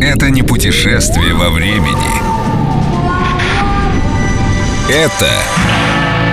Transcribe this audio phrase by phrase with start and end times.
[0.00, 2.10] Это не путешествие во времени.
[4.90, 5.30] Это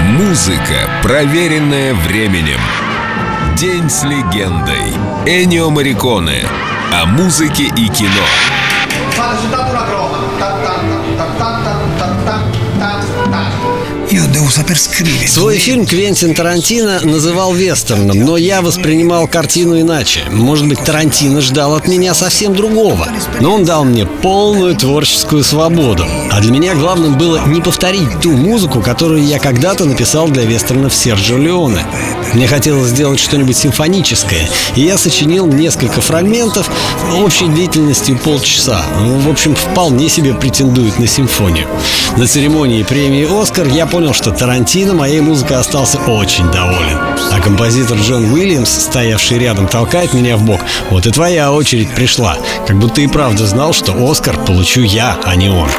[0.08, 2.60] музыка, проверенная временем.
[3.56, 4.94] День с легендой.
[5.26, 6.46] Энио Мариконе.
[6.92, 8.26] О музыке и кино.
[9.16, 9.54] Fate
[15.28, 20.22] Свой фильм Квентин Тарантино называл вестерном, но я воспринимал картину иначе.
[20.30, 23.08] Может быть, Тарантино ждал от меня совсем другого.
[23.40, 26.06] Но он дал мне полную творческую свободу.
[26.32, 30.94] А для меня главным было не повторить ту музыку, которую я когда-то написал для вестернов
[30.94, 31.86] Серджио Леоне.
[32.34, 36.70] Мне хотелось сделать что-нибудь симфоническое, и я сочинил несколько фрагментов
[37.20, 38.82] общей длительностью полчаса.
[39.00, 41.68] В общем, вполне себе претендует на симфонию.
[42.18, 46.98] На церемонии премии «Оскар» я понял, что Тарантино моей музыкой остался очень доволен.
[47.32, 50.60] А композитор Джон Уильямс, стоявший рядом, толкает меня в бок.
[50.90, 52.38] Вот и твоя очередь пришла.
[52.68, 55.70] Как будто и правда знал, что «Оскар» получу я, а не он.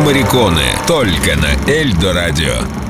[0.00, 2.87] Мариконы Только на Эльдо Радио.